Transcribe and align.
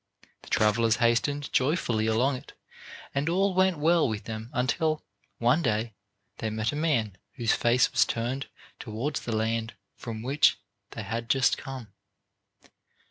The 0.41 0.49
travelers 0.49 0.95
hastened 0.95 1.53
joyfully 1.53 2.07
along 2.07 2.35
it 2.37 2.53
and 3.13 3.29
all 3.29 3.53
went 3.53 3.77
well 3.77 4.09
with 4.09 4.23
them 4.23 4.49
until, 4.51 5.03
one 5.37 5.61
day, 5.61 5.93
they 6.39 6.49
met 6.49 6.71
a 6.71 6.75
man 6.75 7.17
whose 7.33 7.53
face 7.53 7.91
was 7.91 8.03
turned 8.03 8.47
toward 8.79 9.17
the 9.17 9.35
land 9.35 9.75
from 9.95 10.23
which 10.23 10.57
they 10.89 11.03
had 11.03 11.29
just 11.29 11.55
come. 11.55 11.93